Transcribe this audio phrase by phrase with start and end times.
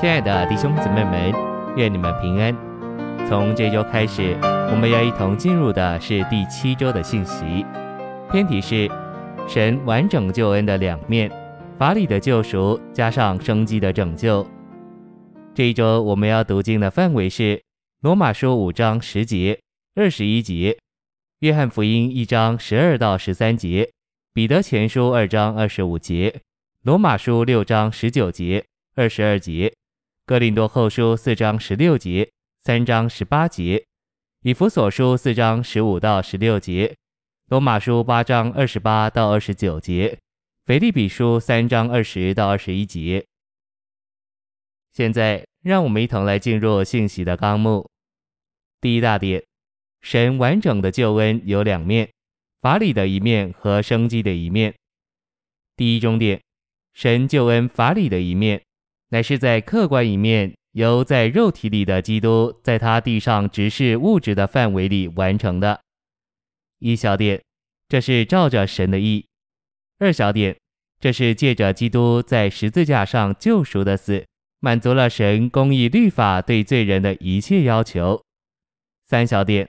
[0.00, 1.34] 亲爱的弟兄姊妹们，
[1.76, 2.56] 愿你们平安。
[3.28, 4.38] 从这周开始，
[4.70, 7.66] 我们要一同进入的是第七周的信息，
[8.30, 8.88] 篇题是
[9.48, 11.28] 神完整救恩的两面：
[11.80, 14.46] 法理的救赎加上生机的拯救。
[15.52, 17.60] 这一周我们要读经的范围是
[18.00, 19.58] 罗马书五章十节、
[19.96, 20.78] 二十一节，
[21.40, 23.90] 约翰福音一章十二到十三节，
[24.32, 26.42] 彼得前书二章二十五节，
[26.84, 29.72] 罗马书六章十九节、二十二节。
[30.28, 33.82] 哥林多后书四章十六节，三章十八节，
[34.42, 36.94] 以弗所书四章十五到十六节，
[37.48, 40.18] 罗马书八章二十八到二十九节，
[40.66, 43.24] 腓立比书三章二十到二十一节。
[44.92, 47.88] 现在，让我们一同来进入信息的纲目。
[48.82, 49.42] 第一大点，
[50.02, 52.06] 神完整的救恩有两面，
[52.60, 54.74] 法理的一面和生机的一面。
[55.74, 56.38] 第一中点，
[56.92, 58.60] 神救恩法理的一面。
[59.10, 65.80] 乃是在客观一面，由在肉体里的基督在他地上执事物质的范围里完成的。
[66.78, 67.42] 一小点，
[67.88, 69.24] 这是照着神的意；
[69.98, 70.56] 二小点，
[71.00, 74.26] 这是借着基督在十字架上救赎的死，
[74.60, 78.22] 满足了神公义律法对罪人的一切要求。
[79.06, 79.68] 三小点，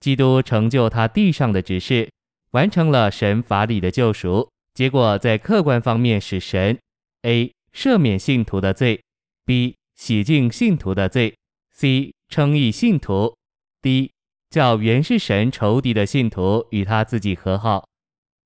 [0.00, 2.08] 基督成就他地上的执事，
[2.52, 6.78] 完成了神法理的救赎，结果在客观方面使神
[7.22, 7.52] A。
[7.74, 9.02] 赦免信徒的罪
[9.44, 11.36] ，B 洗净信徒的罪
[11.72, 13.36] ，C 称义信徒
[13.80, 14.12] ，D
[14.50, 17.86] 叫原是神仇敌的信徒与他自己和好。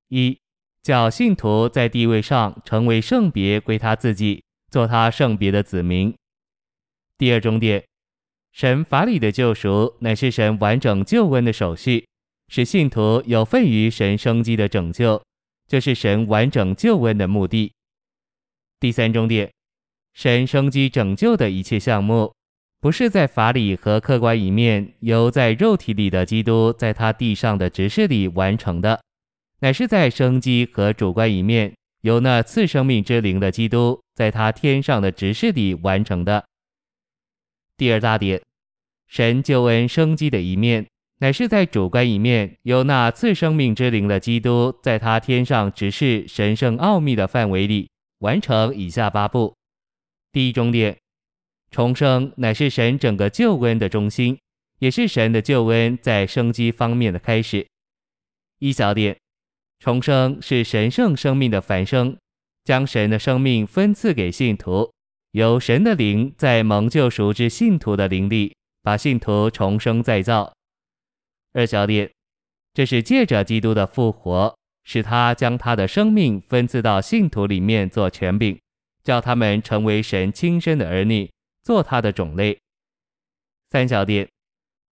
[0.09, 0.39] 一
[0.83, 6.15] 叫信徒在地位上成为圣别归他自己，做他圣别的子民。
[7.17, 7.83] 第二重点，
[8.53, 12.07] 神法理的救赎乃是神完整救恩的手续，
[12.49, 15.23] 使信徒有份于神生机的拯救，
[15.67, 17.73] 这、是神完整救恩的目的。
[18.81, 19.51] 第三重点，
[20.13, 22.33] 神生机拯救的一切项目，
[22.81, 29.01] 不是在法理和客观一面由在肉体里的基督在他地上的执事里完成的，
[29.61, 36.45] 乃是在生机和主观一面由那次生命之灵的基督在他天上的执事里完成的。
[37.79, 38.43] 第二大点，
[39.09, 40.87] 神救恩生机的一面，
[41.21, 47.89] 乃是在主观一面由那次生命之灵的基督在他天上执事神圣奥秘的范围里。
[48.25, 49.55] 完成以下八步：
[50.33, 50.99] 第一重点，
[51.71, 54.39] 重生乃是神整个救恩的中心，
[54.79, 57.67] 也是神的救恩在生机方面的开始。
[58.61, 59.15] 一小点，
[59.79, 62.17] 重生是神圣生命的繁生，
[62.65, 64.91] 将神的生命分赐给信徒，
[65.33, 70.51] 由神的灵在蒙救赎之信徒的灵里，把信徒重生再造。
[71.53, 72.11] 二小点，
[72.73, 74.57] 这是借着基督的复活。
[74.85, 78.59] 使他将他的生命分赐到信徒里面做权柄，
[79.03, 81.31] 叫他们成为神亲生的儿女，
[81.63, 82.59] 做他的种类。
[83.71, 84.29] 三小点，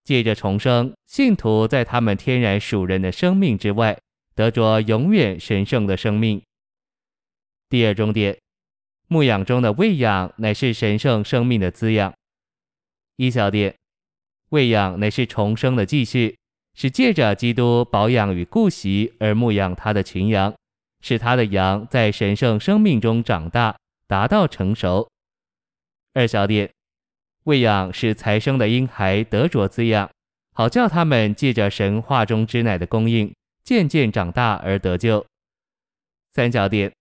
[0.03, 3.97] 借着重生，信徒在他们天然属人的生命之外，
[4.35, 6.43] 得着永远神圣的生命。
[7.69, 8.39] 第二重点，
[9.09, 12.13] 牧养中的喂养乃是神圣生命的滋养。
[13.17, 13.77] 一小点，
[14.49, 16.37] 喂养乃是重生的继续。
[16.75, 20.55] 是借着基督保养与顾惜而牧养他的群羊，
[21.01, 25.09] 使他的羊在神圣生命中长大，达到成熟。
[26.15, 26.71] 二小点，
[27.45, 30.11] 喂养是才生的婴孩得着滋养，
[30.55, 33.35] 好叫他们借着神话中之奶的供应，
[33.65, 35.25] 渐渐长大而得救。
[36.33, 36.93] 三小点，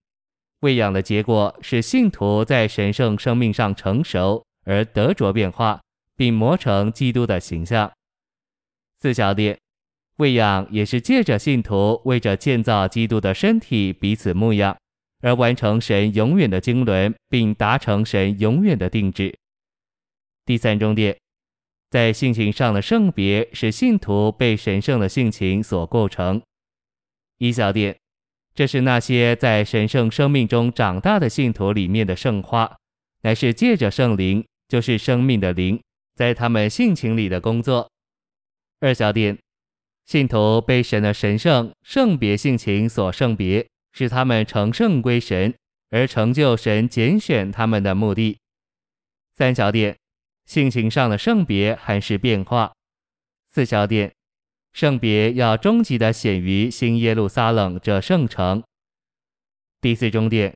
[0.61, 5.81] 喂养的结果是信徒在神圣生命上成熟而得着变化，
[6.15, 7.91] 并磨成基督的形象。
[8.99, 9.57] 四小点，
[10.21, 14.77] 喂养也是借着信徒为着建造基督的身体彼此牧养，
[15.21, 19.35] 而完成神永远的经纶，并达成神永远的定旨。
[20.45, 21.17] 第三重点，
[21.89, 26.39] 在性情上的圣别是信徒被神圣的性情所构成。
[27.39, 27.97] 一小点，
[28.53, 32.77] 这是那些在神圣生命中长大的信徒里面的圣化，
[33.23, 35.81] 乃是借着圣灵，就是生命的灵，
[36.13, 37.89] 在他们性情里的工作。
[38.81, 39.35] 二小点，
[40.11, 45.55] 信徒被神的神圣圣别性情所圣别，使他们成圣归神，
[45.89, 48.37] 而成就神拣选他们的目的。
[49.33, 49.95] 三小点，
[50.43, 52.73] 性情上的圣别还是变化。
[53.51, 54.11] 四小点，
[54.73, 58.61] 圣别要终极的显于新耶路撒冷这圣城。
[59.79, 60.53] 第四终点，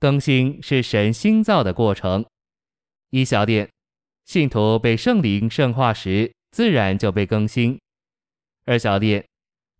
[0.00, 2.24] 更新是神新造的过程。
[3.10, 3.68] 一小点，
[4.24, 6.32] 信徒被圣灵圣化时。
[6.50, 7.78] 自然就被更新。
[8.68, 9.24] 二小点，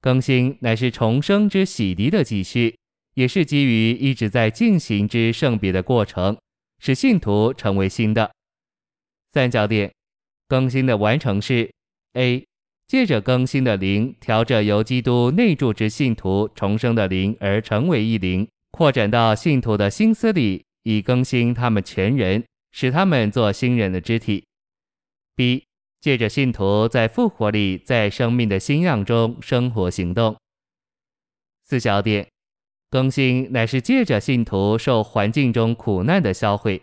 [0.00, 2.74] 更新乃是重生之洗涤的继续，
[3.12, 6.38] 也是基于一直在进行之圣别的过程，
[6.78, 8.32] 使信徒成为新的。
[9.30, 9.92] 三小点，
[10.48, 11.70] 更新的完成是
[12.14, 12.46] ：A，
[12.86, 22.42] 借着更新的灵，调着由基督内住之信徒重生的灵而成为一灵，扩展到信徒的心思里，以更新他们全人，
[22.72, 24.46] 使他们做新人的肢体。
[25.36, 25.66] B，
[26.00, 30.36] 借着信徒在复活里，在生命的新样中生活行动。
[31.62, 32.28] 四小点，
[32.90, 36.82] 更新乃是借着信徒受环境中苦难的销毁。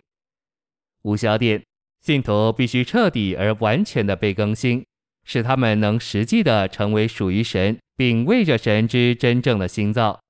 [1.02, 1.62] 五小点。
[2.02, 4.86] 信徒必须彻底而完全的被更新，
[5.24, 10.20] 使他们能实际的成为属于神，并为着神之真正的新造。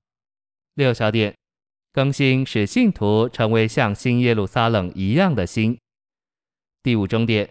[0.72, 1.36] 六小点，
[1.92, 5.76] 更新使信徒成为像新耶路撒冷一样的新。
[6.82, 7.46] 第五终点，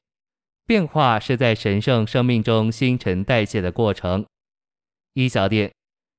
[0.68, 4.26] 变化是在神圣生命中新陈代谢的过程。
[5.14, 5.72] 一小点，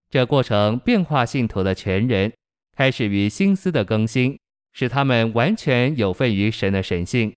[0.08, 2.32] 这过程变化信徒的全人，
[2.76, 4.38] 开始于心思的更新，
[4.72, 7.34] 使他们完全有份于神的神性。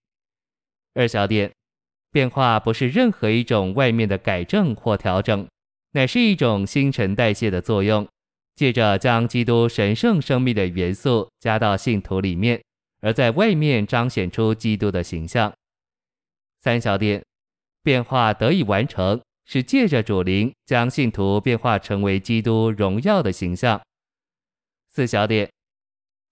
[0.94, 1.52] 二小点，
[2.12, 5.48] 变化不是任何一种外面的改正或调整，
[5.94, 8.08] 乃是一种新陈代谢的作用，
[8.56, 12.62] 借着将基督神圣生命的元素加到信徒里面，
[13.02, 15.52] 而在外面彰显出基督的形象。
[16.62, 17.24] 三小点，
[17.84, 23.82] 变化得以完成，是借着主灵将信徒变化成为基督荣耀的形象。
[24.90, 25.50] 四小点，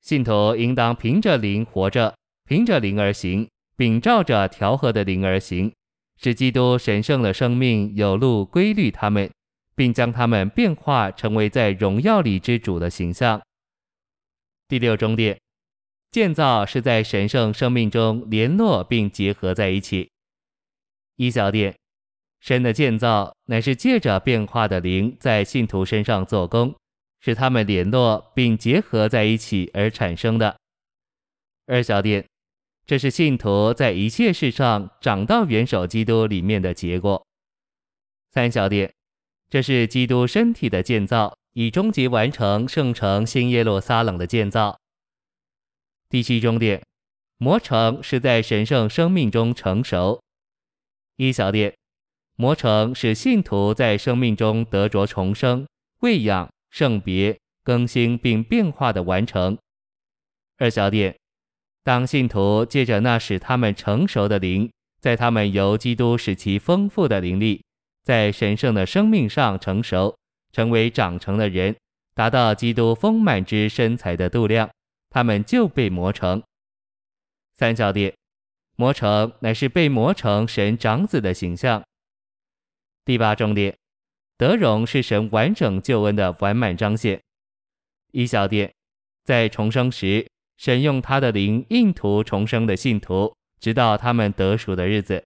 [0.01, 2.15] 信徒应当凭着灵活着，
[2.45, 3.47] 凭着灵而行。
[3.77, 5.71] 秉照着调和的灵而行，
[6.19, 9.29] 使基督神圣的生命有路规律他们，
[9.75, 13.39] 并将他们变化成为在荣耀里之主的形象。
[14.67, 15.39] 第六终点，
[16.09, 20.09] 建造是在神圣生命中联络并结合在一起。
[21.17, 21.75] 一小点，
[22.39, 26.73] 神的建造乃是借着变化的灵在信徒身上做工，
[27.19, 30.57] 使他们联络并结合在一起而产生的。
[31.67, 32.25] 二小点。
[32.85, 37.21] 这是信徒在一切事上长到元首基督里面的结果。
[38.31, 38.93] 三小点，
[39.49, 44.79] 这是基督身体的建造，以终极完成圣城新耶路撒冷的建造。
[46.07, 46.81] 第七终点，
[47.37, 50.21] 磨成是在神圣生命中成熟。
[51.17, 51.75] 一小点，
[52.35, 55.67] 磨成使信徒在生命中得着重生、
[56.01, 59.57] 喂养、圣别、更新并变化的完成。
[60.57, 61.15] 二小点。
[61.83, 64.69] 当信徒借着那使他们成熟的灵，
[64.99, 67.63] 在他们由基督使其丰富的灵力，
[68.03, 70.15] 在神圣的生命上成熟，
[70.51, 71.75] 成为长成的人，
[72.13, 74.69] 达到基督丰满之身材的度量，
[75.09, 76.43] 他们就被磨成。
[77.55, 78.13] 三小点，
[78.77, 81.83] 磨成乃是被磨成神长子的形象。
[83.03, 83.75] 第八重点，
[84.37, 87.19] 德荣是神完整救恩的完满彰显。
[88.11, 88.71] 一小点，
[89.25, 90.25] 在重生时。
[90.57, 95.23] 神用他的灵印图重生的信徒，直到他们得赎的日子。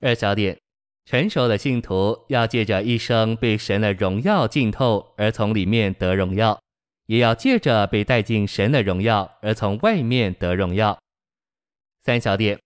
[0.00, 0.56] 二小点，
[1.04, 6.60] 成熟的信徒要借着一生被神的荣耀浸透而从里面得荣耀，
[7.06, 10.96] 也要借着被带进神的荣耀而从外面得荣耀。
[12.02, 12.58] 三小点，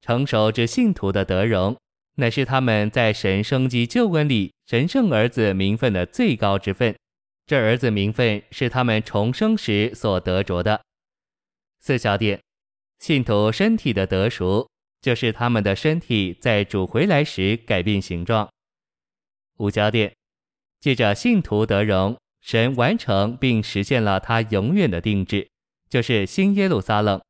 [0.00, 1.76] 成熟之信徒的得荣，
[2.16, 6.94] 乃是他们在神生机救恩里神圣儿子名分的最高之分。
[7.46, 10.80] 这儿子名分是他们重生时所得着的。
[11.80, 12.40] 四小点，
[12.98, 14.68] 信徒身体的得赎，
[15.00, 18.48] 就是他们的身体在主回来时改变形状。
[19.58, 20.14] 五小点，
[20.80, 25.48] 借着信徒得荣，神完成并实现了他永远的定制，
[25.88, 27.20] 就是新耶路撒冷，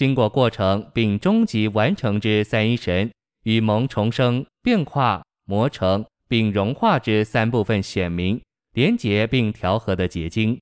[0.00, 8.40] 经过过程并终极完成之三一神与蒙重生、变化、磨成并融化之三部分显明、
[8.72, 10.58] 连结并调和的结晶。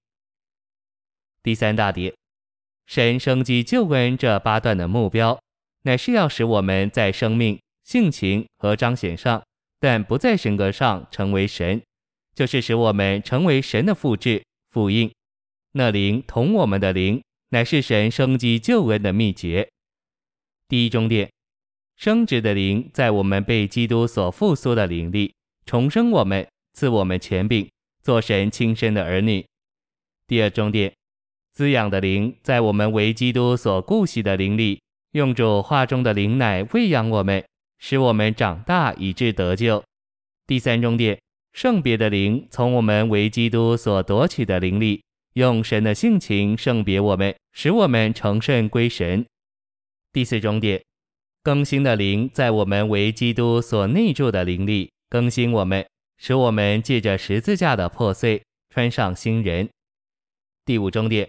[1.40, 2.12] 第三大点。
[2.88, 5.38] 神生机救恩这八段的目标，
[5.82, 9.40] 乃是要使我们在生命、性情和彰显上，
[9.78, 11.80] 但不在神格上成为神，
[12.34, 14.42] 就是使我们成为神的复制、
[14.72, 15.08] 复印。
[15.70, 19.68] 那灵同我们的灵，乃是神生机救恩的秘诀。
[20.68, 21.30] 第一终点，
[21.96, 27.68] 生殖的灵在我们被基督所复苏的灵里重生我们，赐我们权柄，
[28.02, 29.46] 做神亲生的儿女。
[30.26, 30.92] 第二终点。
[31.52, 34.80] 滋养的灵，在我们为基督所顾惜的灵里，
[35.12, 37.44] 用主话中的灵奶喂养我们，
[37.78, 39.82] 使我们长大以致得救。
[40.46, 41.20] 第三终点，
[41.52, 45.02] 圣别的灵，从我们为基督所夺取的灵里，
[45.34, 49.24] 用神的性情圣别我们，使我们成圣归神。
[50.12, 50.82] 第四终点，
[51.42, 59.68] 更新的灵，在我们为基督所内住的灵里，更新我们，使我们借着十字架的破碎，穿上新人。
[60.64, 61.28] 第五终点。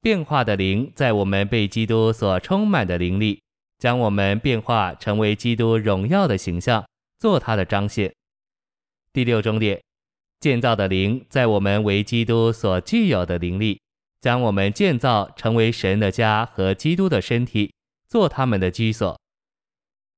[0.00, 3.40] 变化的灵在我们被基督所充满的灵里，
[3.78, 6.86] 将我们变化成为基督荣耀的形象，
[7.18, 8.12] 做他的彰显。
[9.14, 9.82] 第六终点，
[10.40, 13.80] 建造的灵在我们为基督所具有的灵力，
[14.20, 17.72] 将我们建造成为神的家和基督的身体，
[18.08, 19.18] 做他们的居所。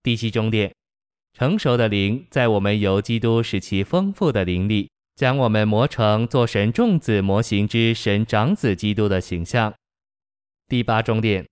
[0.02, 0.72] 第七重点，
[1.32, 9.74] 成熟的灵在我们由基督使其丰富的灵力，将我们磨成做神众子模型之神长子基督的形象。
[10.68, 11.46] 第八重点，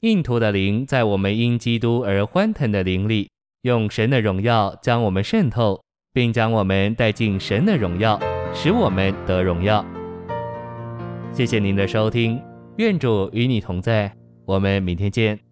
[0.00, 3.30] 印图的灵在我们因基督而欢腾的灵力，
[3.62, 5.82] 用神的荣耀将我们渗透，
[6.18, 8.18] 并将我们带进神的荣耀，
[8.52, 9.86] 使我们得荣耀。
[11.30, 12.42] 谢谢您的收听，
[12.78, 14.12] 愿主与你同在，
[14.44, 15.47] 我们明天见。